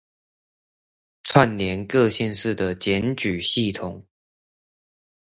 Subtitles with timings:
[1.21, 4.03] 串接各縣市的檢舉系統